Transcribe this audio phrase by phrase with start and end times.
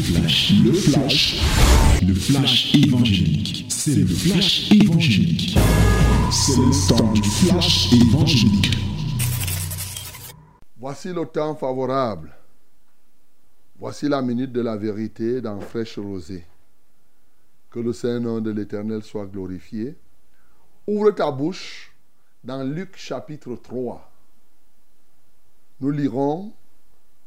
[0.00, 1.40] flash, le flash,
[2.06, 3.66] le flash évangélique.
[3.68, 5.58] C'est le flash évangélique.
[6.30, 8.70] C'est le temps du flash évangélique.
[10.78, 12.32] Voici le temps favorable.
[13.78, 16.44] Voici la minute de la vérité dans Fraîche Rosée.
[17.70, 19.96] Que le Saint-Nom de l'Éternel soit glorifié.
[20.86, 21.92] Ouvre ta bouche
[22.42, 24.10] dans Luc chapitre 3.
[25.80, 26.52] Nous lirons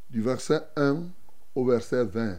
[0.09, 1.03] du verset 1
[1.55, 2.37] au verset 20.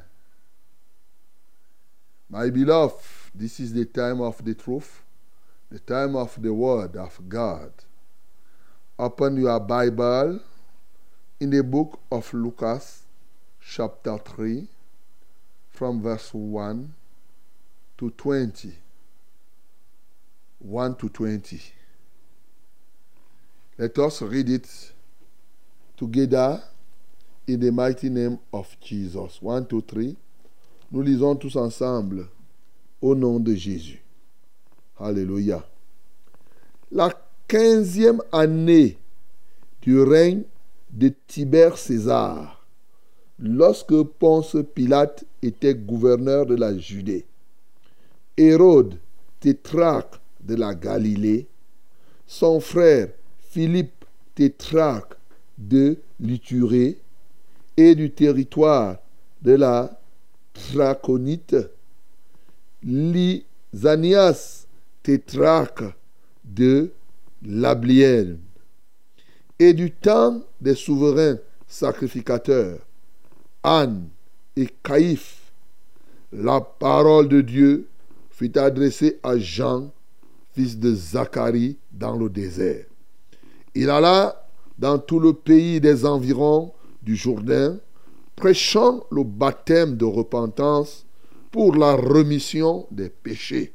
[2.30, 2.96] My beloved,
[3.34, 5.02] this is the time of the truth,
[5.70, 7.72] the time of the word of God.
[8.98, 10.40] Open your Bible
[11.40, 13.02] in the book of Lucas,
[13.60, 14.66] chapter 3,
[15.70, 16.94] from verse 1
[17.98, 18.72] to 20.
[20.60, 21.60] 1 to 20.
[23.76, 24.92] Let us read it
[25.96, 26.62] together
[27.46, 29.42] in the mighty name of Jesus.
[29.42, 30.16] 1, 2, 3.
[30.94, 32.28] Nous lisons tous ensemble
[33.02, 34.00] au nom de Jésus.
[34.96, 35.66] Alléluia.
[36.92, 37.12] La
[37.48, 38.96] quinzième année
[39.82, 40.44] du règne
[40.90, 42.64] de Tibère César,
[43.40, 47.26] lorsque Ponce Pilate était gouverneur de la Judée,
[48.36, 48.96] Hérode,
[49.40, 51.48] tétrarque de la Galilée,
[52.28, 53.08] son frère
[53.50, 54.04] Philippe,
[54.36, 55.14] tétrarque
[55.58, 57.00] de l'Iturée
[57.76, 58.98] et du territoire
[59.42, 60.00] de la
[60.54, 61.56] Traconite,
[62.82, 64.66] Lysanias,
[65.02, 65.84] tétrarque
[66.44, 66.90] de
[67.44, 68.38] l'Ablienne,
[69.58, 72.78] et du temps des souverains sacrificateurs,
[73.62, 74.08] Anne
[74.56, 75.52] et Caïphe,
[76.32, 77.88] la parole de Dieu
[78.30, 79.92] fut adressée à Jean,
[80.52, 82.86] fils de Zacharie, dans le désert.
[83.74, 87.78] Il alla dans tout le pays des environs du Jourdain,
[88.36, 91.06] prêchant le baptême de repentance
[91.50, 93.72] pour la remission des péchés,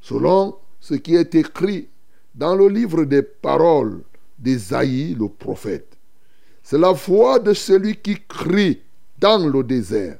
[0.00, 1.88] selon ce qui est écrit
[2.34, 4.02] dans le livre des paroles
[4.38, 5.96] d'Ésaïe le prophète.
[6.62, 8.80] C'est la voix de celui qui crie
[9.18, 10.18] dans le désert.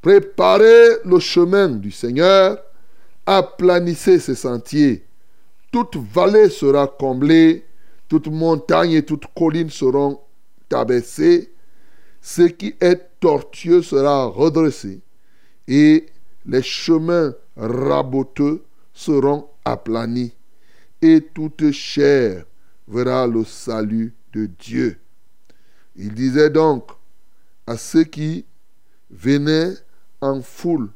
[0.00, 2.58] Préparez le chemin du Seigneur,
[3.26, 5.04] aplanissez ses sentiers.
[5.70, 7.64] Toute vallée sera comblée,
[8.08, 10.20] toute montagne et toute colline seront
[10.72, 11.52] abaissées.
[12.28, 15.00] Ce qui est tortueux sera redressé,
[15.68, 16.06] et
[16.44, 20.32] les chemins raboteux seront aplanis,
[21.00, 22.44] et toute chair
[22.88, 24.98] verra le salut de Dieu.
[25.94, 26.90] Il disait donc
[27.64, 28.44] à ceux qui
[29.08, 29.74] venaient
[30.20, 30.90] en foule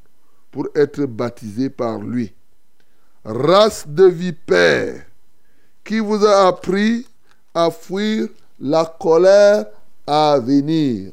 [0.51, 2.35] pour être baptisés par lui,
[3.25, 5.07] race de vipères,
[5.85, 7.07] qui vous a appris
[7.55, 8.27] à fuir
[8.59, 9.67] la colère
[10.09, 11.13] à venir?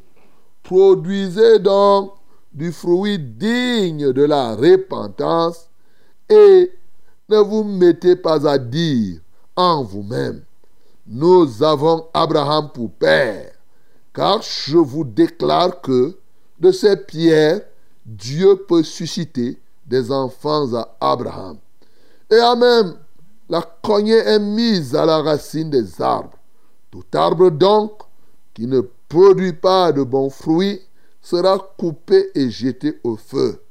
[0.68, 2.12] Produisez donc
[2.52, 5.70] du fruit digne de la repentance
[6.28, 6.74] et
[7.30, 9.22] ne vous mettez pas à dire
[9.56, 10.44] en vous-même,
[11.08, 13.54] nous avons Abraham pour père,
[14.14, 16.18] car je vous déclare que
[16.60, 17.62] de ces pierres,
[18.06, 21.60] Dieu peut susciter des enfants à Abraham.
[22.30, 22.98] Et à même,
[23.48, 26.38] la cognée est mise à la racine des arbres.
[26.92, 27.94] Tout arbre donc
[28.54, 30.82] qui ne produit pas de bons fruits
[31.22, 33.62] sera coupé et jeté au feu.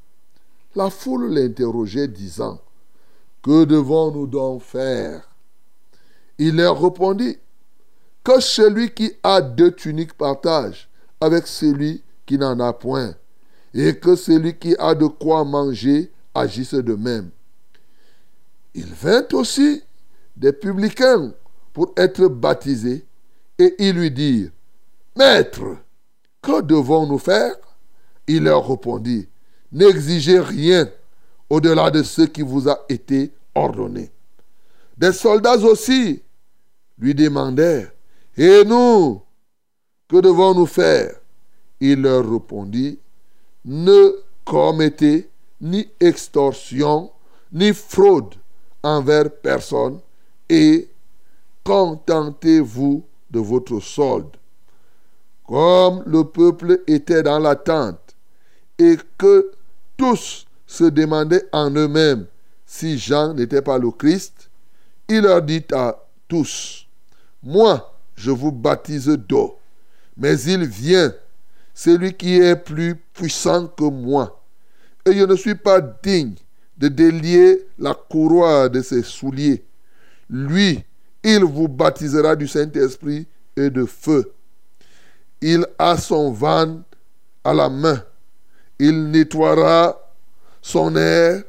[0.75, 2.61] La foule l'interrogeait disant,
[3.41, 5.27] Que devons-nous donc faire?
[6.37, 7.37] Il leur répondit,
[8.23, 10.89] Que celui qui a deux tuniques partage
[11.19, 13.15] avec celui qui n'en a point,
[13.73, 17.31] et que celui qui a de quoi manger agisse de même.
[18.75, 19.81] Il vint aussi
[20.35, 21.33] des publicains
[21.73, 23.05] pour être baptisés,
[23.57, 24.51] et ils lui dirent,
[25.17, 25.77] Maître,
[26.41, 27.55] que devons-nous faire?
[28.27, 29.27] Il leur répondit,
[29.71, 30.89] N'exigez rien
[31.49, 34.11] au-delà de ce qui vous a été ordonné.
[34.97, 36.21] Des soldats aussi
[36.99, 37.91] lui demandèrent,
[38.37, 39.21] Et nous,
[40.07, 41.15] que devons-nous faire?
[41.79, 42.99] Il leur répondit,
[43.65, 44.13] Ne
[44.45, 47.11] commettez ni extorsion,
[47.51, 48.35] ni fraude
[48.83, 49.99] envers personne,
[50.47, 50.87] et
[51.63, 54.37] contentez-vous de votre solde.
[55.47, 58.15] Comme le peuple était dans l'attente
[58.77, 59.51] et que
[59.95, 62.27] tous se demandaient en eux-mêmes
[62.65, 64.49] si Jean n'était pas le Christ,
[65.07, 65.97] il leur dit à
[66.27, 66.85] tous,
[67.41, 69.57] Moi, je vous baptise d'eau,
[70.17, 71.13] mais il vient,
[71.73, 74.43] celui qui est plus puissant que moi,
[75.05, 76.35] et je ne suis pas digne
[76.77, 79.63] de délier la courroie de ses souliers.
[80.29, 80.83] Lui,
[81.23, 84.33] il vous baptisera du Saint-Esprit et de feu.
[85.41, 86.81] Il a son van
[87.43, 88.03] à la main
[88.79, 89.97] Il nettoiera
[90.61, 91.43] son air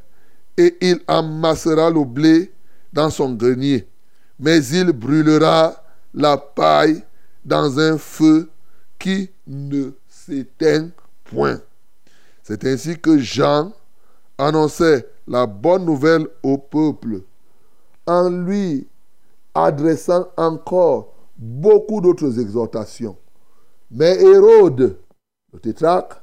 [0.56, 2.52] et il amassera le blé
[2.92, 3.88] dans son grenier.
[4.38, 5.82] Mais il brûlera
[6.14, 7.02] la paille
[7.44, 8.50] dans un feu
[8.98, 10.90] qui ne s'éteint
[11.24, 11.60] point.
[12.42, 13.72] C'est ainsi que Jean
[14.36, 17.22] annonçait la bonne nouvelle au peuple
[18.06, 18.86] en lui
[19.54, 23.16] adressant encore beaucoup d'autres exhortations.
[23.90, 24.98] Mais Hérode,
[25.52, 26.20] le tétrarque,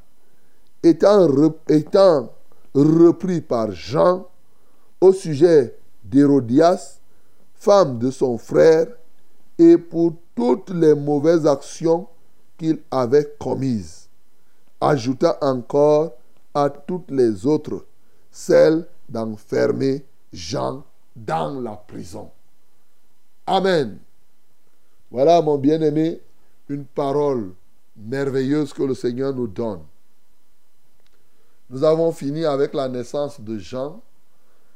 [0.83, 1.27] étant,
[2.73, 4.27] repris par Jean
[5.01, 6.99] au sujet d'Hérodias,
[7.55, 8.87] femme de son frère,
[9.57, 12.07] et pour toutes les mauvaises actions
[12.57, 14.09] qu'il avait commises,
[14.79, 16.13] ajouta encore
[16.53, 17.85] à toutes les autres
[18.29, 20.83] celle d'enfermer Jean
[21.15, 22.29] dans la prison.
[23.47, 23.97] Amen.
[25.09, 26.19] Voilà, mon bien-aimé,
[26.69, 27.53] une parole
[27.95, 29.81] merveilleuse que le Seigneur nous donne.
[31.69, 34.01] Nous avons fini avec la naissance de Jean.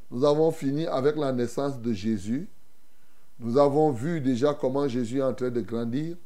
[0.10, 2.48] Nous avons fini avec la naissance de Jésus.
[3.40, 6.18] Nous avons vu déjà comment Jésus est en train de grandir.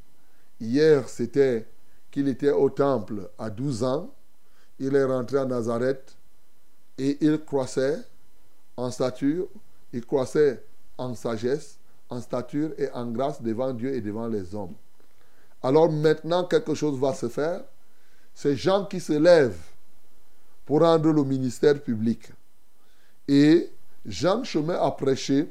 [0.59, 1.67] Hier, c'était
[2.09, 4.13] qu'il était au temple à 12 ans.
[4.79, 6.15] Il est rentré à Nazareth
[6.97, 7.99] et il croissait
[8.77, 9.47] en stature,
[9.91, 10.63] il croissait
[10.97, 11.77] en sagesse,
[12.09, 14.75] en stature et en grâce devant Dieu et devant les hommes.
[15.63, 17.63] Alors maintenant, quelque chose va se faire.
[18.35, 19.55] C'est Jean qui se lève
[20.65, 22.31] pour rendre le ministère public.
[23.27, 23.71] Et
[24.05, 25.49] Jean Chemin a prêché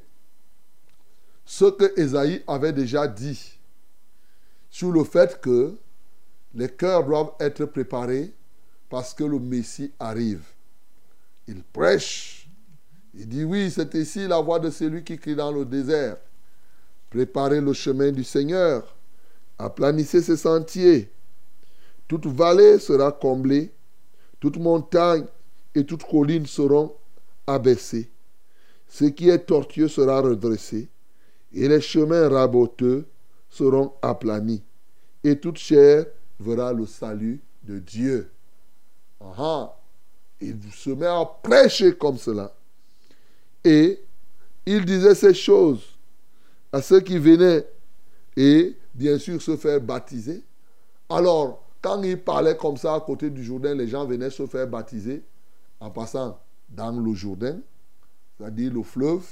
[1.44, 3.58] ce que Esaïe avait déjà dit
[4.70, 5.76] sur le fait que
[6.54, 8.32] les cœurs doivent être préparés
[8.88, 10.44] parce que le Messie arrive.
[11.48, 12.48] Il prêche.
[13.14, 16.16] Il dit oui, c'est ici la voix de celui qui crie dans le désert.
[17.10, 18.94] Préparez le chemin du Seigneur.
[19.62, 21.08] Aplanissez ses sentiers.
[22.08, 23.70] Toute vallée sera comblée.
[24.40, 25.24] Toute montagne
[25.72, 26.96] et toute colline seront
[27.46, 28.10] abaissées.
[28.88, 30.88] Ce qui est tortueux sera redressé.
[31.52, 33.06] Et les chemins raboteux
[33.48, 34.64] seront aplanis.
[35.22, 36.06] Et toute chair
[36.40, 38.32] verra le salut de Dieu.
[39.20, 39.78] Aha.
[40.40, 42.52] Il se met à prêcher comme cela.
[43.62, 44.00] Et
[44.66, 45.84] il disait ces choses
[46.72, 47.64] à ceux qui venaient
[48.36, 50.44] et bien sûr se faire baptiser.
[51.08, 54.66] Alors, quand il parlait comme ça à côté du Jourdain, les gens venaient se faire
[54.66, 55.22] baptiser
[55.80, 57.58] en passant dans le Jourdain,
[58.38, 59.26] c'est-à-dire le fleuve.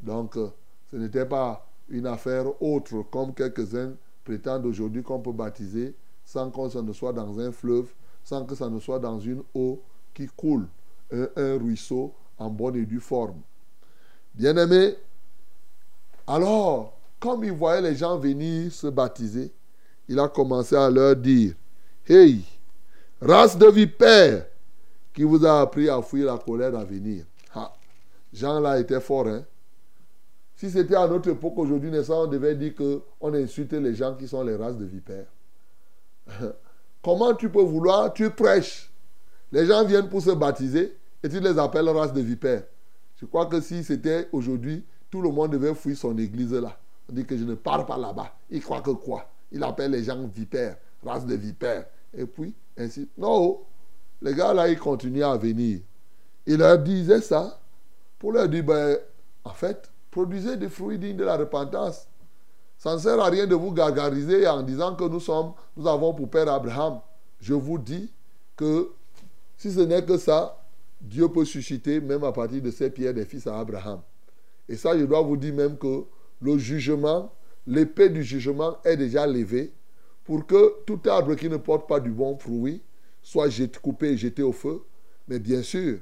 [0.00, 0.48] Donc, euh,
[0.90, 3.94] ce n'était pas une affaire autre comme quelques-uns
[4.24, 5.94] prétendent aujourd'hui qu'on peut baptiser
[6.24, 7.92] sans que ça ne soit dans un fleuve,
[8.24, 9.82] sans que ça ne soit dans une eau
[10.14, 10.68] qui coule,
[11.10, 13.40] un, ruisseau en bonne et due forme.
[14.34, 14.94] Bien-aimé,
[16.26, 19.52] alors, comme il voyait les gens venir se baptiser,
[20.08, 21.54] il a commencé à leur dire,
[22.04, 22.42] Hey,
[23.20, 24.44] race de vipères,
[25.14, 27.24] qui vous a appris à fuir la colère à venir.
[28.32, 29.44] Jean là était fort, hein.
[30.56, 34.42] Si c'était à notre époque aujourd'hui, on devait dire qu'on insulte les gens qui sont
[34.42, 35.26] les races de vipères.
[37.02, 38.92] Comment tu peux vouloir, tu prêches
[39.52, 42.64] les gens viennent pour se baptiser et tu les appelles race de vipères.
[43.16, 46.81] Je crois que si c'était aujourd'hui, tout le monde devait fuir son église là.
[47.12, 48.34] Dit que je ne pars pas là-bas.
[48.50, 49.28] Il croit que quoi?
[49.50, 51.86] Il appelle les gens vipères, race de vipères.
[52.16, 53.08] Et puis, ainsi.
[53.18, 53.60] Non,
[54.22, 55.80] les gars là, ils continuaient à venir.
[56.46, 57.60] Il leur disait ça
[58.18, 58.96] pour leur dire, ben,
[59.44, 62.06] en fait, produisez des fruits dignes de la repentance.
[62.78, 66.14] Ça ne sert à rien de vous gargariser en disant que nous sommes, nous avons
[66.14, 67.00] pour père Abraham.
[67.40, 68.10] Je vous dis
[68.56, 68.90] que
[69.56, 70.58] si ce n'est que ça,
[71.00, 74.00] Dieu peut susciter même à partir de ces pierres des fils à Abraham.
[74.68, 76.04] Et ça, je dois vous dire même que
[76.42, 77.32] le jugement,
[77.66, 79.72] l'épée du jugement est déjà levée
[80.24, 82.82] pour que tout arbre qui ne porte pas du bon fruit
[83.22, 83.48] soit
[83.80, 84.82] coupé et jeté au feu.
[85.28, 85.98] Mais bien sûr,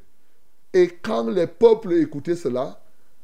[0.73, 2.83] et quand les peuples écoutaient cela,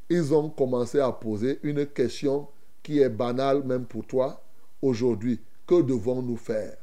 [0.08, 2.49] ils ont commencé à poser une question
[2.82, 4.42] qui est banale même pour toi
[4.82, 5.40] aujourd'hui.
[5.66, 6.76] Que devons-nous faire?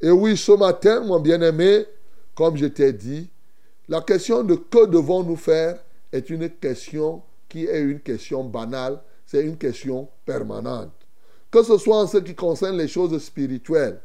[0.00, 1.86] Et oui, ce matin, mon bien-aimé,
[2.34, 3.28] comme je t'ai dit,
[3.88, 9.00] la question de que devons-nous faire est une question qui est une question banale,
[9.32, 10.92] c'est une question permanente.
[11.50, 13.98] Que ce soit en ce qui concerne les choses spirituelles,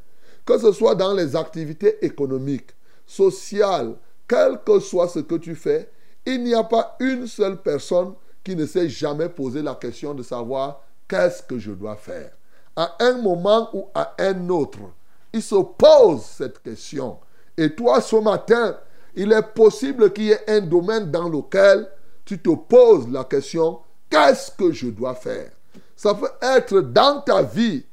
[0.46, 2.70] que ce soit dans les activités économiques,
[3.06, 5.92] sociales, quel que soit ce que tu fais,
[6.26, 10.24] il n'y a pas une seule personne qui ne s'est jamais posé la question de
[10.24, 12.32] savoir qu'est-ce que je dois faire.
[12.74, 14.80] À un moment ou à un autre,
[15.34, 17.18] il se pose cette question.
[17.58, 18.78] Et toi, ce matin,
[19.14, 21.90] il est possible qu'il y ait un domaine dans lequel
[22.24, 25.52] tu te poses la question, qu'est-ce que je dois faire?
[25.96, 27.84] Ça peut être dans ta vie,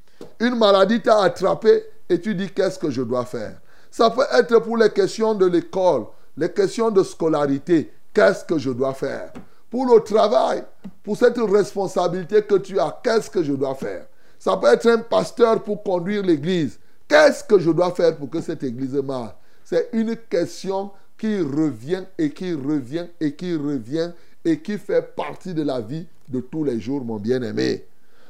[0.40, 3.58] une maladie t'a attrapé et tu dis, qu'est-ce que je dois faire?
[3.90, 6.06] Ça peut être pour les questions de l'école,
[6.36, 7.90] les questions de scolarité.
[8.12, 9.32] Qu'est-ce que je dois faire?
[9.70, 10.64] Pour le travail,
[11.02, 14.06] pour cette responsabilité que tu as, qu'est-ce que je dois faire?
[14.38, 16.78] Ça peut être un pasteur pour conduire l'église.
[17.08, 19.34] Qu'est-ce que je dois faire pour que cette église marche?
[19.64, 24.12] C'est une question qui revient et qui revient et qui revient
[24.44, 27.86] et qui fait partie de la vie de tous les jours, mon bien-aimé.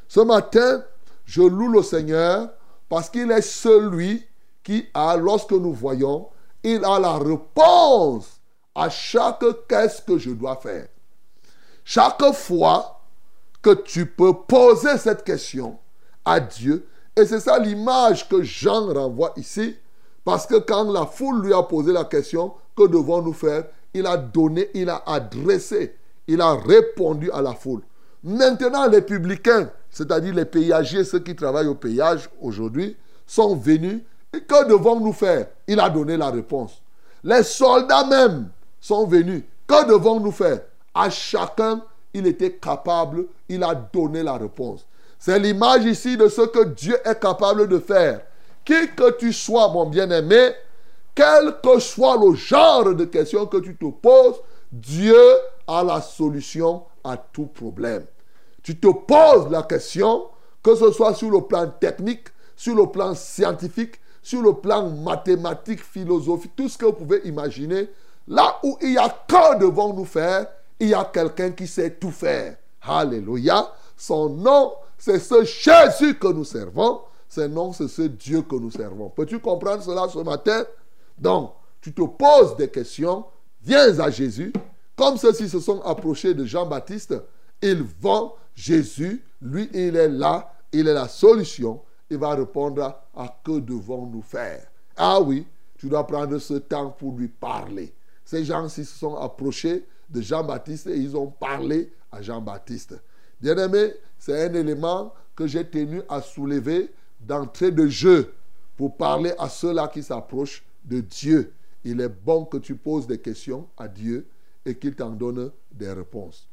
[0.09, 0.85] Ce matin,
[1.25, 2.51] je loue le Seigneur
[2.89, 4.25] parce qu'il est celui
[4.63, 6.29] qui a, lorsque nous voyons,
[6.63, 8.41] il a la réponse
[8.75, 10.89] à chaque qu'est-ce que je dois faire.
[11.85, 13.01] Chaque fois
[13.61, 15.79] que tu peux poser cette question
[16.25, 19.77] à Dieu, et c'est ça l'image que Jean renvoie ici,
[20.25, 23.65] parce que quand la foule lui a posé la question, que devons-nous faire?
[23.93, 25.95] Il a donné, il a adressé,
[26.27, 27.83] il a répondu à la foule.
[28.23, 34.03] Maintenant, les publicains, c'est-à-dire les péagiers, ceux qui travaillent au péage aujourd'hui, sont venus.
[34.33, 35.49] Et que devons-nous faire?
[35.67, 36.81] Il a donné la réponse.
[37.23, 38.49] Les soldats même
[38.81, 39.45] sont venus.
[39.67, 40.61] Que devons-nous faire?
[40.95, 44.87] À chacun, il était capable, il a donné la réponse.
[45.19, 48.21] C'est l'image ici de ce que Dieu est capable de faire.
[48.65, 50.53] Qui que tu sois, mon bien-aimé,
[51.15, 54.41] quel que soit le genre de question que tu te poses,
[54.73, 55.17] Dieu
[55.67, 58.05] a la solution à tout problème.
[58.63, 60.27] Tu te poses la question,
[60.63, 65.85] que ce soit sur le plan technique, sur le plan scientifique, sur le plan mathématique,
[65.85, 67.91] philosophique, tout ce que vous pouvez imaginer,
[68.27, 70.47] là où il y a que devons-nous faire,
[70.81, 72.57] il y a quelqu'un qui sait tout faire.
[72.83, 73.71] Alléluia.
[73.97, 77.01] Son nom, c'est ce Jésus que nous servons.
[77.29, 79.11] Son nom, c'est ce Dieu que nous servons.
[79.11, 80.65] Peux-tu comprendre cela ce matin?
[81.19, 83.25] Donc, tu te poses des questions,
[83.63, 84.53] viens à Jésus.
[84.97, 87.15] Comme ceux-ci se sont approchés de Jean-Baptiste,
[87.61, 91.81] ils vont, Jésus, lui, il est là, il est la solution.
[92.11, 94.67] Il va répondre à que devons-nous faire.
[94.97, 95.47] Ah oui,
[95.79, 97.93] tu dois prendre ce temps pour lui parler.
[98.25, 102.95] Ces gens-ci se sont approchés de Jean-Baptiste et ils ont parlé à Jean-Baptiste.
[103.41, 108.33] Bien-aimé, c'est un élément que j'ai tenu à soulever d'entrée de jeu
[108.77, 111.53] pour parler à ceux-là qui s'approchent de Dieu.
[111.85, 114.27] Il est bon que tu poses des questions à Dieu
[114.65, 116.49] et qu'il t'en donne des réponses.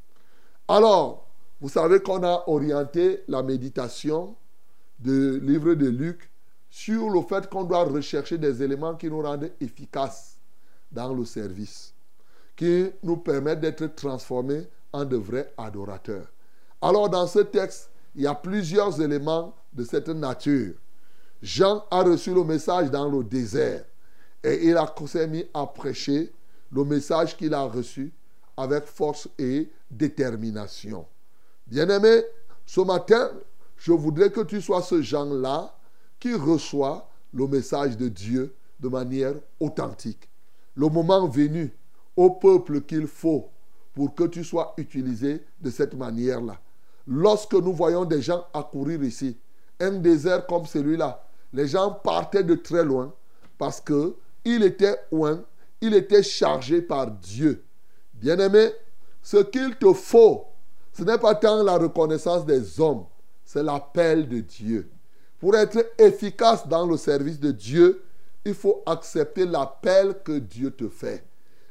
[0.67, 1.27] Alors,
[1.59, 4.35] vous savez qu'on a orienté la méditation
[4.99, 6.29] du livre de Luc
[6.69, 10.37] sur le fait qu'on doit rechercher des éléments qui nous rendent efficaces
[10.91, 11.93] dans le service,
[12.55, 16.27] qui nous permettent d'être transformés en de vrais adorateurs.
[16.81, 20.73] Alors dans ce texte, il y a plusieurs éléments de cette nature.
[21.41, 23.83] Jean a reçu le message dans le désert
[24.43, 26.31] et il a s'est mis à prêcher
[26.71, 28.13] le message qu'il a reçu
[28.57, 31.05] avec force et détermination.
[31.67, 32.23] Bien-aimé,
[32.65, 33.31] ce matin,
[33.77, 35.75] je voudrais que tu sois ce Jean-là
[36.19, 40.29] qui reçoit le message de Dieu de manière authentique.
[40.75, 41.73] Le moment venu,
[42.15, 43.49] au peuple qu'il faut
[43.93, 46.59] pour que tu sois utilisé de cette manière-là.
[47.07, 49.37] Lorsque nous voyons des gens accourir ici,
[49.79, 51.23] un désert comme celui-là,
[51.53, 53.13] les gens partaient de très loin
[53.57, 55.43] parce que il était loin,
[55.81, 57.63] il était chargé par Dieu.
[58.13, 58.71] Bien-aimé,
[59.21, 60.45] ce qu'il te faut,
[60.93, 63.05] ce n'est pas tant la reconnaissance des hommes,
[63.43, 64.89] c'est l'appel de Dieu.
[65.39, 68.03] Pour être efficace dans le service de Dieu,
[68.45, 71.23] il faut accepter l'appel que Dieu te fait,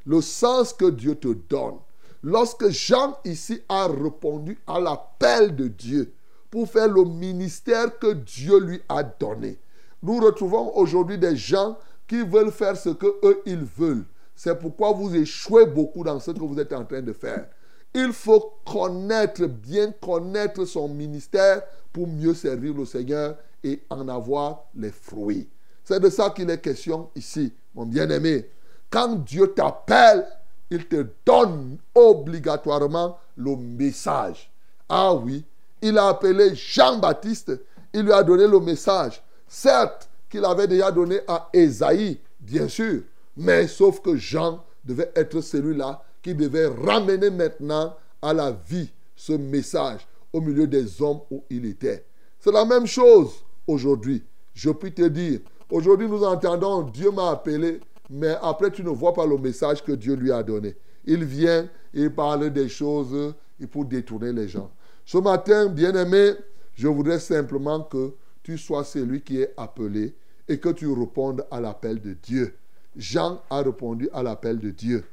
[0.05, 1.77] le sens que Dieu te donne.
[2.23, 6.13] Lorsque Jean ici a répondu à l'appel de Dieu
[6.49, 9.57] pour faire le ministère que Dieu lui a donné,
[10.03, 11.77] nous retrouvons aujourd'hui des gens
[12.11, 14.03] qui veulent faire ce que eux ils veulent.
[14.35, 17.47] C'est pourquoi vous échouez beaucoup dans ce que vous êtes en train de faire.
[17.93, 21.61] Il faut connaître, bien connaître son ministère
[21.93, 25.47] pour mieux servir le Seigneur et en avoir les fruits.
[25.85, 28.49] C'est de ça qu'il est question ici, mon bien-aimé.
[28.89, 30.27] Quand Dieu t'appelle,
[30.69, 34.51] il te donne obligatoirement le message.
[34.89, 35.45] Ah oui,
[35.81, 37.53] il a appelé Jean-Baptiste,
[37.93, 39.23] il lui a donné le message.
[39.47, 43.01] Certes qu'il avait déjà donné à Esaïe, bien sûr,
[43.35, 49.33] mais sauf que Jean devait être celui-là qui devait ramener maintenant à la vie ce
[49.33, 52.05] message au milieu des hommes où il était.
[52.39, 54.23] C'est la même chose aujourd'hui.
[54.53, 59.13] Je puis te dire, aujourd'hui nous entendons Dieu m'a appelé, mais après tu ne vois
[59.13, 60.75] pas le message que Dieu lui a donné.
[61.05, 63.33] Il vient, il parle des choses
[63.71, 64.71] pour détourner les gens.
[65.05, 66.33] Ce matin, bien-aimé,
[66.75, 70.15] je voudrais simplement que tu sois celui qui est appelé
[70.47, 72.57] et que tu répondes à l'appel de Dieu.
[72.95, 75.05] Jean a répondu à l'appel de Dieu.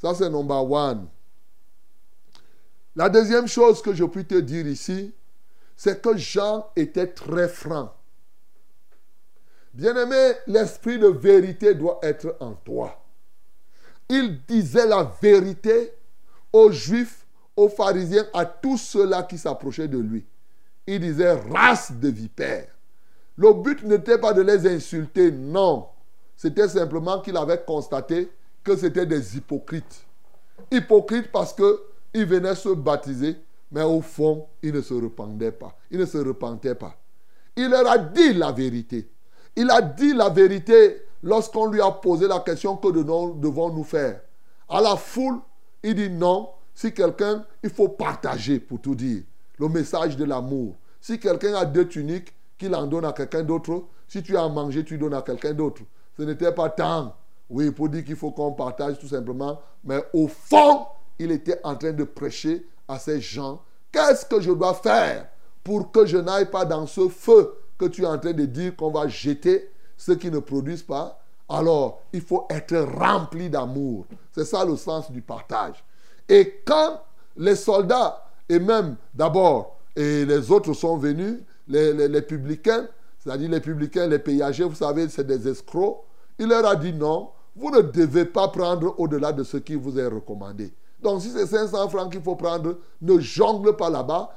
[0.00, 1.08] Ça, c'est number one.
[2.94, 5.12] La deuxième chose que je puis te dire ici,
[5.76, 7.92] c'est que Jean était très franc.
[9.74, 13.04] Bien-aimé, l'esprit de vérité doit être en toi.
[14.08, 15.92] Il disait la vérité
[16.52, 20.24] aux Juifs, aux pharisiens, à tous ceux-là qui s'approchaient de lui.
[20.86, 22.68] Il disait race de vipères.
[23.36, 25.88] Le but n'était pas de les insulter, non.
[26.36, 28.30] C'était simplement qu'il avait constaté
[28.62, 30.04] que c'était des hypocrites.
[30.70, 33.36] Hypocrites parce qu'ils venaient se baptiser,
[33.70, 35.76] mais au fond, ils ne se repentaient pas.
[35.90, 36.96] Ils ne se repentaient pas.
[37.56, 39.10] Il leur a dit la vérité.
[39.54, 44.20] Il a dit la vérité lorsqu'on lui a posé la question que devons-nous faire?
[44.68, 45.40] À la foule,
[45.82, 46.50] il dit non.
[46.74, 49.22] Si quelqu'un, il faut partager pour tout dire.
[49.58, 50.74] Le message de l'amour.
[51.00, 53.84] Si quelqu'un a deux tuniques, qu'il en donne à quelqu'un d'autre.
[54.08, 55.82] Si tu as à manger, tu donnes à quelqu'un d'autre.
[56.16, 57.14] Ce n'était pas tant,
[57.50, 59.60] oui, pour dire qu'il faut qu'on partage tout simplement.
[59.84, 60.86] Mais au fond,
[61.18, 63.60] il était en train de prêcher à ces gens.
[63.92, 65.28] Qu'est-ce que je dois faire
[65.62, 68.74] pour que je n'aille pas dans ce feu que tu es en train de dire
[68.76, 71.20] qu'on va jeter ceux qui ne produisent pas?
[71.48, 74.06] Alors, il faut être rempli d'amour.
[74.32, 75.84] C'est ça le sens du partage.
[76.28, 77.00] Et quand
[77.36, 81.38] les soldats, et même d'abord, et les autres sont venus,
[81.68, 82.86] les, les, publicains,
[83.18, 86.04] c'est-à-dire les publicains, les payagers, vous savez, c'est des escrocs.
[86.38, 89.98] Il leur a dit non, vous ne devez pas prendre au-delà de ce qui vous
[89.98, 90.72] est recommandé.
[91.02, 94.36] Donc si c'est 500 francs qu'il faut prendre, ne jongle pas là-bas.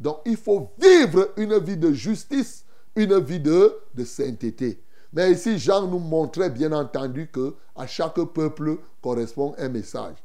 [0.00, 4.82] Donc il faut vivre une vie de justice, une vie de, de sainteté.
[5.12, 10.16] Mais ici, Jean nous montrait bien entendu que à chaque peuple correspond un message.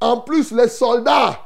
[0.00, 1.38] En plus, les soldats,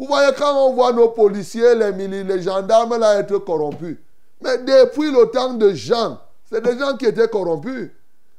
[0.00, 3.98] vous voyez, quand on voit nos policiers, les, les gendarmes là être corrompus,
[4.40, 7.90] mais depuis le temps de Jean, c'est des gens qui étaient corrompus.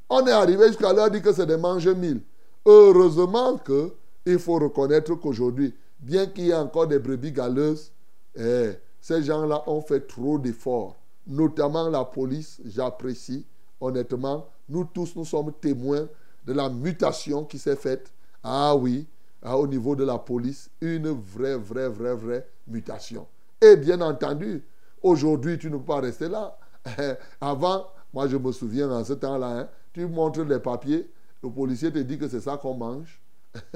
[0.09, 2.21] On est arrivé jusqu'à leur dire que c'est des mange-mille.
[2.65, 3.93] Heureusement que
[4.25, 7.91] il faut reconnaître qu'aujourd'hui, bien qu'il y ait encore des brebis galeuses,
[8.35, 10.95] eh, ces gens-là ont fait trop d'efforts.
[11.27, 13.45] Notamment la police, j'apprécie.
[13.79, 16.07] Honnêtement, nous tous, nous sommes témoins
[16.43, 18.11] de la mutation qui s'est faite.
[18.43, 19.05] Ah oui,
[19.43, 23.27] ah, au niveau de la police, une vraie, vraie, vraie, vraie mutation.
[23.59, 24.63] Et bien entendu,
[25.01, 26.57] aujourd'hui, tu ne peux pas rester là.
[27.41, 31.09] Avant, moi je me souviens en ce temps-là, hein, tu montres les papiers,
[31.43, 33.19] le policier te dit que c'est ça qu'on mange.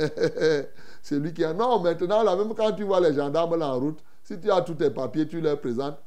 [1.02, 1.54] c'est lui qui a...
[1.54, 4.76] Non, maintenant, là, même quand tu vois les gendarmes en route, si tu as tous
[4.76, 5.98] tes papiers, tu leur présentes,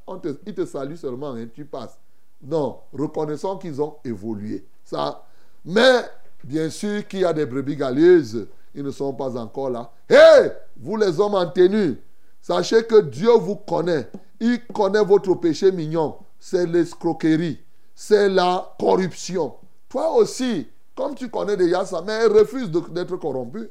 [0.47, 1.99] ils te saluent seulement, et hein, tu passes.
[2.43, 4.65] Non, reconnaissons qu'ils ont évolué.
[4.85, 5.25] Ça.
[5.65, 6.03] Mais,
[6.45, 8.47] bien sûr qu'il y a des brebis galeuses
[8.79, 9.91] ils ne sont pas encore là.
[10.09, 12.01] Hé, vous les hommes en tenue,
[12.41, 14.09] sachez que Dieu vous connaît.
[14.39, 16.17] Il connaît votre péché mignon.
[16.39, 17.61] C'est l'escroquerie,
[17.93, 19.57] c'est la corruption.
[19.89, 23.69] Toi aussi, comme tu connais déjà ça, mais refuse d'être corrompu.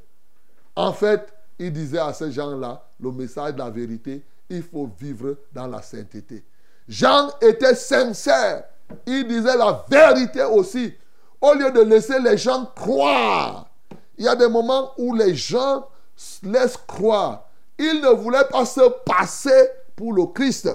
[0.75, 5.37] En fait, il disait à ces gens-là le message de la vérité, il faut vivre
[5.53, 6.43] dans la sainteté.
[6.85, 8.65] Jean était sincère.
[9.05, 10.93] Il disait la vérité aussi.
[11.39, 13.66] Au lieu de laisser les gens croire
[14.17, 15.87] il y a des moments où les gens
[16.43, 17.47] laissent croire.
[17.77, 20.69] Ils ne voulaient pas se passer pour le Christ.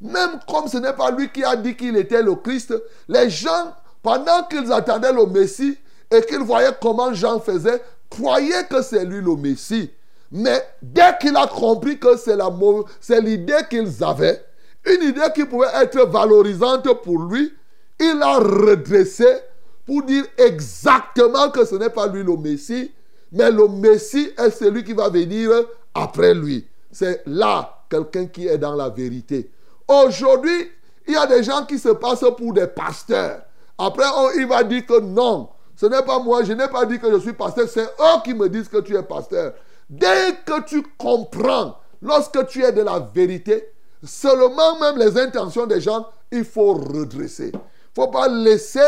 [0.00, 2.74] Même comme ce n'est pas lui qui a dit qu'il était le Christ,
[3.08, 5.76] les gens, pendant qu'ils attendaient le Messie
[6.10, 9.90] et qu'ils voyaient comment Jean faisait, croyaient que c'est lui le Messie.
[10.30, 14.44] Mais dès qu'il a compris que c'est l'idée qu'ils avaient,
[14.84, 17.52] une idée qui pouvait être valorisante pour lui,
[17.98, 19.26] il a redressé
[19.88, 22.92] pour dire exactement que ce n'est pas lui le Messie,
[23.32, 25.50] mais le Messie est celui qui va venir
[25.94, 26.68] après lui.
[26.92, 29.50] C'est là quelqu'un qui est dans la vérité.
[29.88, 30.70] Aujourd'hui,
[31.06, 33.40] il y a des gens qui se passent pour des pasteurs.
[33.78, 34.04] Après,
[34.36, 37.20] il va dire que non, ce n'est pas moi, je n'ai pas dit que je
[37.20, 39.54] suis pasteur, c'est eux qui me disent que tu es pasteur.
[39.88, 43.72] Dès que tu comprends, lorsque tu es de la vérité,
[44.04, 47.52] seulement même les intentions des gens, il faut redresser.
[47.54, 48.80] Il ne faut pas laisser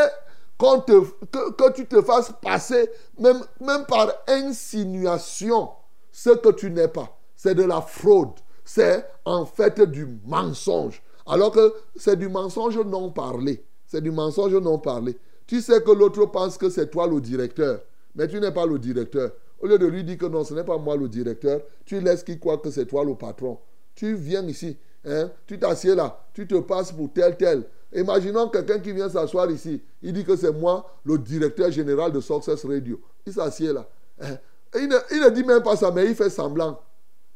[0.61, 3.43] que, tu te fasses passer, même,
[3.89, 5.71] par insinuation,
[6.13, 7.19] ce que tu n'es pas.
[7.37, 8.39] C'est de la fraude.
[8.65, 11.03] C'est en fait du mensonge.
[11.27, 13.65] Alors que c'est du mensonge non parlé.
[13.87, 15.17] C'est du mensonge non parlé.
[15.47, 17.81] Tu sais que l'autre pense que c'est toi le directeur,
[18.15, 19.33] mais tu n'es pas le directeur.
[19.61, 22.23] Au lieu de lui dire que non, ce n'est pas moi le directeur, tu laisses
[22.23, 23.59] qu'il croit que c'est toi le patron.
[23.95, 27.65] Tu viens ici, hein, tu t'assieds là, tu te passes pour tel tel.
[27.93, 29.83] Imaginons quelqu'un qui vient s'asseoir ici.
[30.03, 33.01] Il dit que c'est moi, le directeur général de Success Radio.
[33.27, 33.87] Il s'assied là.
[34.21, 34.37] Hein?
[34.75, 36.81] Il ne, dit même pas ça, mais il fait semblant.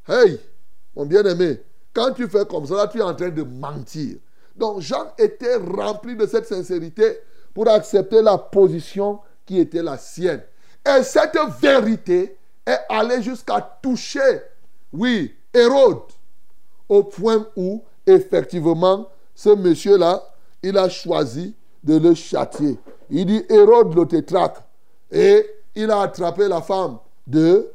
[0.09, 0.39] Hey,
[0.95, 1.61] mon bien-aimé,
[1.93, 4.19] quand tu fais comme ça, tu es en train de mentir.
[4.55, 7.19] Donc Jean était rempli de cette sincérité
[7.53, 10.43] pour accepter la position qui était la sienne.
[10.87, 14.43] Et cette vérité est allée jusqu'à toucher,
[14.93, 16.03] oui, Hérode,
[16.89, 20.23] au point où, effectivement, ce monsieur-là
[20.65, 22.79] il a choisi de le châtier.
[23.11, 24.57] Il dit Hérode le tétraque.
[25.11, 27.71] Et il a attrapé la femme de,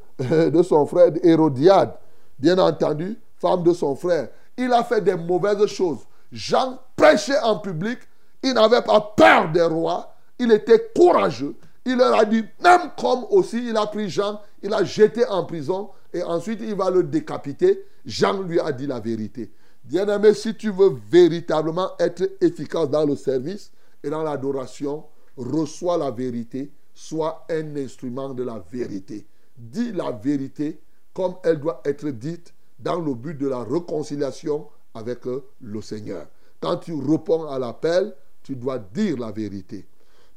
[0.63, 1.93] son frère Hérodiade,
[2.39, 4.29] bien entendu, femme de son frère.
[4.57, 5.99] Il a fait des mauvaises choses.
[6.31, 7.99] Jean prêchait en public.
[8.41, 10.13] Il n'avait pas peur des rois.
[10.39, 11.55] Il était courageux.
[11.85, 15.45] Il leur a dit, même comme aussi il a pris Jean, il a jeté en
[15.45, 17.85] prison et ensuite il va le décapiter.
[18.05, 19.51] Jean lui a dit la vérité.
[19.89, 23.71] Bien-aimé, si tu veux véritablement être efficace dans le service
[24.03, 25.03] et dans l'adoration,
[25.35, 29.25] reçois la vérité, sois un instrument de la vérité.
[29.57, 30.79] Dis la vérité
[31.11, 35.21] comme elle doit être dite dans le but de la réconciliation avec
[35.59, 36.27] le Seigneur.
[36.59, 39.87] Quand tu réponds à l'appel, tu dois dire la vérité.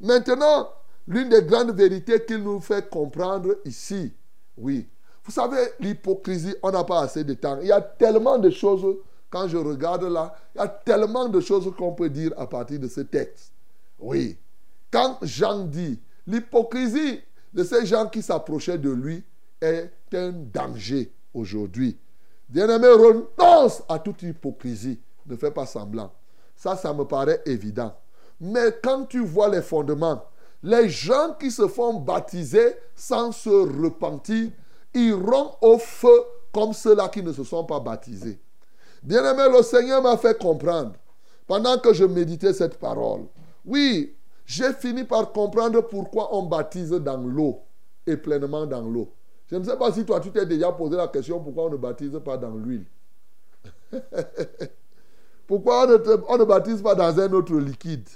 [0.01, 0.71] Maintenant,
[1.07, 4.15] l'une des grandes vérités qu'il nous fait comprendre ici,
[4.57, 4.89] oui,
[5.25, 7.59] vous savez, l'hypocrisie, on n'a pas assez de temps.
[7.61, 8.97] Il y a tellement de choses,
[9.33, 12.79] quand je regarde là, il y a tellement de choses qu'on peut dire à partir
[12.79, 13.55] de ce texte.
[13.99, 14.37] Oui.
[14.91, 17.21] Quand Jean dit, l'hypocrisie
[17.55, 19.25] de ces gens qui s'approchaient de lui
[19.59, 21.99] est un danger aujourd'hui.
[22.47, 25.01] Bien-aimé, renonce à toute hypocrisie.
[25.25, 26.13] Ne fais pas semblant.
[26.55, 27.97] Ça, ça me paraît évident.
[28.39, 30.27] Mais quand tu vois les fondements,
[30.63, 34.51] les gens qui se font baptiser sans se repentir
[34.93, 38.42] iront au feu comme ceux-là qui ne se sont pas baptisés.
[39.03, 40.93] Bien-aimé, le Seigneur m'a fait comprendre,
[41.47, 43.23] pendant que je méditais cette parole,
[43.65, 44.15] oui,
[44.47, 47.61] j'ai fini par comprendre pourquoi on baptise dans l'eau
[48.07, 49.13] et pleinement dans l'eau.
[49.51, 51.77] Je ne sais pas si toi, tu t'es déjà posé la question pourquoi on ne
[51.77, 52.87] baptise pas dans l'huile?
[55.47, 55.87] pourquoi
[56.29, 58.09] on ne, baptise pas dans un autre liquide?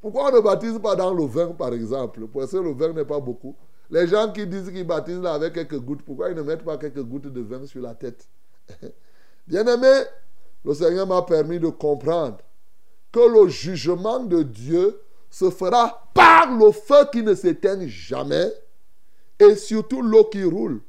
[0.00, 2.26] Pourquoi on ne baptise pas dans le vin, par exemple?
[2.28, 3.56] Parce que le vin n'est pas beaucoup.
[3.90, 7.02] Les gens qui disent qu'ils baptisent avec quelques gouttes, pourquoi ils ne mettent pas quelques
[7.02, 8.28] gouttes de vin sur la tête?
[9.52, 10.04] Bien-aimé,
[10.64, 12.38] le Seigneur m'a permis de comprendre
[13.12, 18.50] que le jugement de Dieu se fera par le feu qui ne s'éteint jamais
[19.38, 20.80] et surtout l'eau qui roule.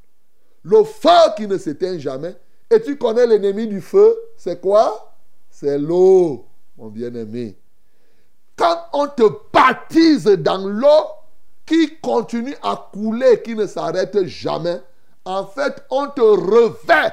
[0.63, 2.37] Le feu qui ne s'éteint jamais.
[2.71, 5.13] Et tu connais l'ennemi du feu, c'est quoi?
[5.49, 6.45] C'est l'eau,
[6.77, 7.57] mon bien-aimé.
[8.55, 11.09] Quand on te baptise dans l'eau
[11.65, 14.79] qui continue à couler, qui ne s'arrête jamais,
[15.25, 17.11] en fait, on te revêt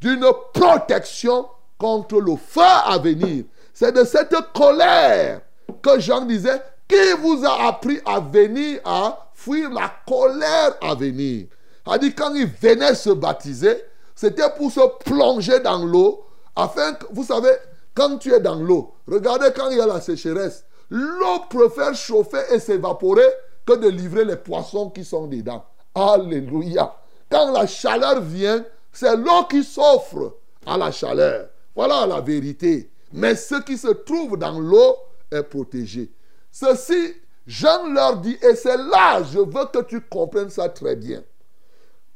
[0.00, 1.46] d'une protection
[1.78, 3.44] contre le feu à venir.
[3.74, 5.42] C'est de cette colère
[5.82, 11.46] que Jean disait, qui vous a appris à venir à fuir la colère à venir?
[11.84, 13.82] A dit quand il venait se baptiser,
[14.14, 17.52] c'était pour se plonger dans l'eau, afin que, vous savez,
[17.94, 22.42] quand tu es dans l'eau, regardez quand il y a la sécheresse, l'eau préfère chauffer
[22.52, 23.26] et s'évaporer
[23.66, 25.64] que de livrer les poissons qui sont dedans.
[25.94, 26.94] Alléluia.
[27.30, 28.64] Quand la chaleur vient,
[28.96, 31.48] c'est l'eau qui s'offre à la chaleur.
[31.74, 32.90] Voilà la vérité.
[33.12, 34.96] Mais ce qui se trouve dans l'eau
[35.30, 36.10] est protégé.
[36.50, 37.14] Ceci
[37.46, 41.22] Jean leur dit, et c'est là, je veux que tu comprennes ça très bien.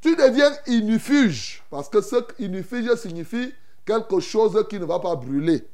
[0.00, 3.52] Tu deviens inifuge, parce que ce inifuge signifie
[3.84, 5.68] quelque chose qui ne va pas brûler.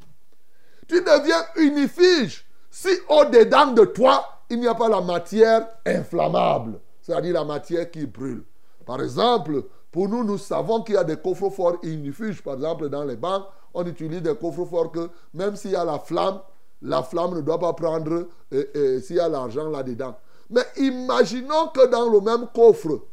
[0.89, 7.35] Tu deviens unifuge si au-dedans de toi, il n'y a pas la matière inflammable, c'est-à-dire
[7.35, 8.45] la matière qui brûle.
[8.85, 9.65] Par exemple,
[9.97, 12.43] pour nous, nous savons qu'il y a des coffres forts inifuges.
[12.43, 15.87] Par exemple, dans les banques, on utilise des coffres forts que même s'il y a
[15.87, 16.39] la flamme,
[16.83, 20.15] la flamme ne doit pas prendre s'il y a l'argent là-dedans.
[20.51, 23.07] Mais imaginons que dans le même coffre,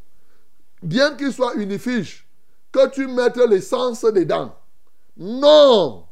[0.81, 2.27] bien qu'il soit unifiche,
[2.69, 4.53] que tu mettes l'essence dedans.
[5.15, 6.03] Non.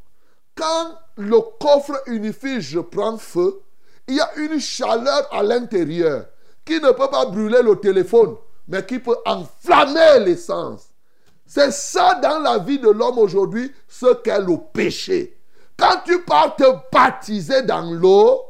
[0.55, 3.60] Quand le coffre unifiche prend feu,
[4.07, 6.27] il y a une chaleur à l'intérieur
[6.63, 8.38] qui ne peut pas brûler le téléphone,
[8.71, 10.88] mais qui peut enflammer l'essence.
[11.45, 15.38] C'est ça dans la vie de l'homme aujourd'hui, ce qu'est le péché.
[15.77, 18.41] Quand tu pars te baptiser dans l'eau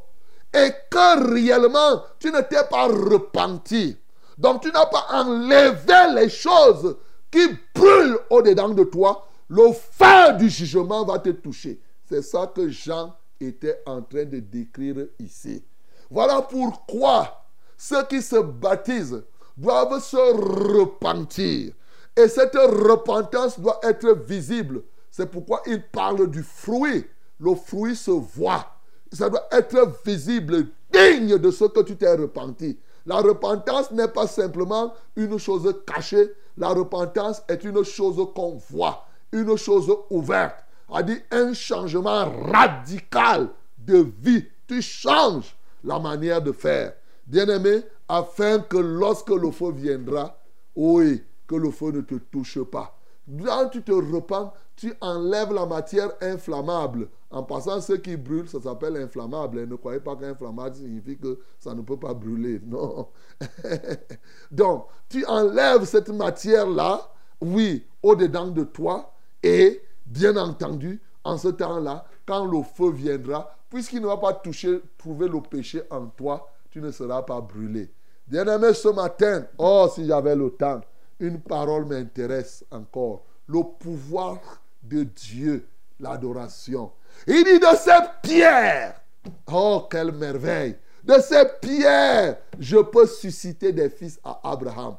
[0.54, 3.98] et que réellement tu ne t'es pas repenti,
[4.38, 6.98] donc tu n'as pas enlevé les choses
[7.32, 11.82] qui brûlent au-dedans de toi, le feu du jugement va te toucher.
[12.08, 15.64] C'est ça que Jean était en train de décrire ici.
[16.12, 19.24] Voilà pourquoi ceux qui se baptisent
[19.62, 21.74] doivent se repentir.
[22.18, 24.82] Et cette repentance doit être visible.
[25.10, 27.06] C'est pourquoi il parle du fruit
[27.42, 28.68] le fruit se voit.
[29.12, 32.78] Ça doit être visible, digne de ce que tu t'es repenti.
[33.06, 36.32] La repentance n'est pas simplement une chose cachée.
[36.58, 40.64] La repentance est une chose qu'on voit, une chose ouverte.
[40.94, 44.46] A dit un changement radical de vie.
[44.68, 46.94] Tu changes la manière de faire.
[47.26, 50.38] Bien-aimé, afin que lorsque le feu viendra,
[50.76, 53.00] oui, que le feu ne te touche pas.
[53.42, 57.08] Quand tu te repens, tu enlèves la matière inflammable.
[57.30, 59.66] En passant, ce qui brûle, ça s'appelle inflammable.
[59.66, 62.60] ne croyez pas qu'inflammable signifie que ça ne peut pas brûler.
[62.66, 63.08] Non.
[64.52, 69.14] Donc, tu enlèves cette matière-là, oui, au-dedans de toi.
[69.42, 74.82] Et, bien entendu, en ce temps-là, quand le feu viendra, puisqu'il ne va pas toucher,
[74.98, 77.90] trouver le péché en toi, tu ne seras pas brûlé.
[78.28, 80.82] Bien-aimé, ce matin, oh, si j'avais le temps,
[81.20, 83.24] une parole m'intéresse encore.
[83.48, 84.40] Le pouvoir
[84.84, 85.68] de Dieu,
[86.00, 86.92] l'adoration.
[87.28, 89.02] Il dit de ces pierres,
[89.52, 90.78] oh, quelle merveille!
[91.04, 94.96] De ces pierres, je peux susciter des fils à Abraham.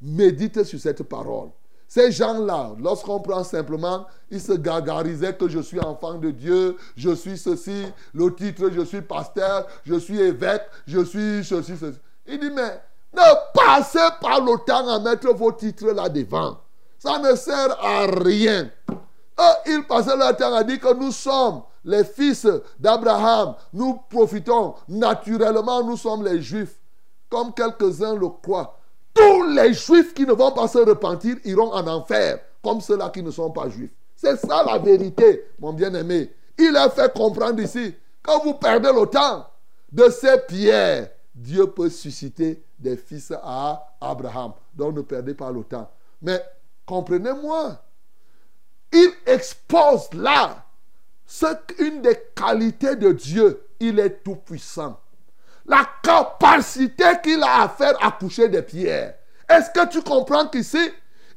[0.00, 1.48] Médite sur cette parole.
[1.88, 7.14] Ces gens-là, lorsqu'on prend simplement, ils se gargarisaient que je suis enfant de Dieu, je
[7.14, 11.98] suis ceci, le titre, je suis pasteur, je suis évêque, je suis ceci, ceci.
[12.28, 12.80] Il dit, mais
[13.14, 13.22] ne
[13.54, 16.58] passez pas le temps à mettre vos titres là devant.
[16.98, 18.70] Ça ne sert à rien.
[19.66, 22.46] ils passaient leur temps à dire que nous sommes les fils
[22.78, 23.54] d'Abraham.
[23.72, 26.74] Nous profitons naturellement, nous sommes les juifs.
[27.30, 28.78] Comme quelques-uns le croient.
[29.14, 33.22] Tous les juifs qui ne vont pas se repentir iront en enfer, comme ceux-là qui
[33.22, 33.90] ne sont pas juifs.
[34.14, 36.32] C'est ça la vérité, mon bien-aimé.
[36.58, 39.46] Il a fait comprendre ici, quand vous perdez le temps
[39.90, 44.54] de ces pierres, Dieu peut susciter des fils à Abraham.
[44.74, 45.90] Donc ne perdez pas le temps.
[46.22, 46.42] Mais
[46.86, 47.78] comprenez-moi,
[48.90, 50.64] il expose là
[51.78, 53.66] une des qualités de Dieu.
[53.78, 54.98] Il est tout puissant.
[55.66, 59.14] La capacité qu'il a à faire accoucher des pierres.
[59.48, 60.90] Est-ce que tu comprends qu'ici,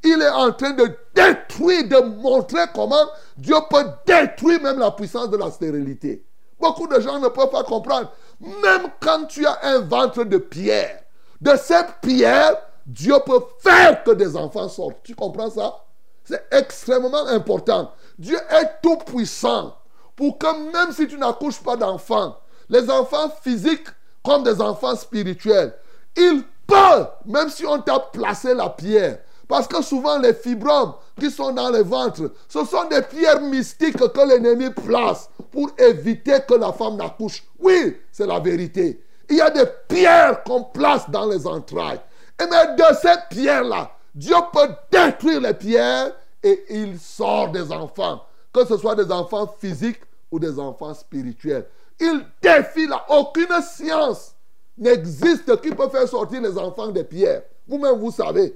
[0.04, 5.30] il est en train de détruire, de montrer comment Dieu peut détruire même la puissance
[5.30, 6.24] de la stérilité.
[6.60, 8.12] Beaucoup de gens ne peuvent pas comprendre.
[8.40, 11.02] Même quand tu as un ventre de pierre,
[11.42, 15.04] de cette pierre, Dieu peut faire que des enfants sortent.
[15.04, 15.76] Tu comprends ça?
[16.24, 17.92] C'est extrêmement important.
[18.18, 19.76] Dieu est tout puissant
[20.16, 22.38] pour que même si tu n'accouches pas d'enfants,
[22.70, 23.88] les enfants physiques
[24.24, 25.74] comme des enfants spirituels,
[26.16, 29.20] ils peuvent, même si on t'a placé la pierre,
[29.50, 33.98] parce que souvent les fibromes qui sont dans le ventre, ce sont des pierres mystiques
[33.98, 37.44] que l'ennemi place pour éviter que la femme n'accouche.
[37.58, 39.04] Oui, c'est la vérité.
[39.28, 42.00] Il y a des pierres qu'on place dans les entrailles.
[42.40, 48.22] Et mais de ces pierres-là, Dieu peut détruire les pierres et il sort des enfants.
[48.54, 51.66] Que ce soit des enfants physiques ou des enfants spirituels.
[52.00, 53.04] Il défie là.
[53.10, 54.36] Aucune science
[54.78, 57.42] n'existe qui peut faire sortir les enfants des pierres.
[57.68, 58.56] Vous-même, vous savez.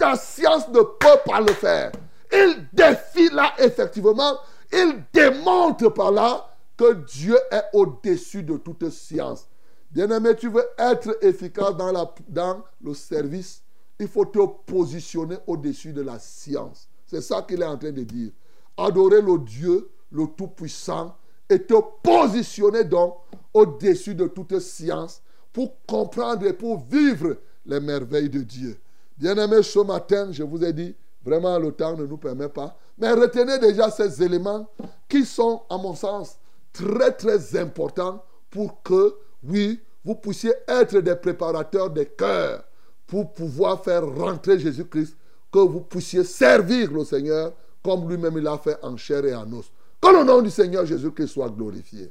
[0.00, 1.92] Ta science ne peut pas le faire.
[2.32, 4.38] Il défie là, effectivement,
[4.72, 9.46] il démontre par là que Dieu est au-dessus de toute science.
[9.90, 13.62] Bien-aimé, tu veux être efficace dans, la, dans le service,
[13.98, 16.88] il faut te positionner au-dessus de la science.
[17.06, 18.30] C'est ça qu'il est en train de dire.
[18.78, 21.14] Adorer le Dieu, le Tout-Puissant,
[21.50, 23.16] et te positionner donc
[23.52, 25.20] au-dessus de toute science
[25.52, 27.36] pour comprendre et pour vivre
[27.66, 28.80] les merveilles de Dieu.
[29.20, 33.12] Bien-aimés, ce matin, je vous ai dit, vraiment le temps ne nous permet pas, mais
[33.12, 34.66] retenez déjà ces éléments
[35.06, 36.38] qui sont, à mon sens,
[36.72, 42.64] très très importants pour que, oui, vous puissiez être des préparateurs des cœurs
[43.06, 45.14] pour pouvoir faire rentrer Jésus-Christ,
[45.52, 47.52] que vous puissiez servir le Seigneur
[47.84, 49.70] comme lui-même il a fait en chair et en os.
[50.00, 52.10] Que le nom du Seigneur Jésus-Christ soit glorifié.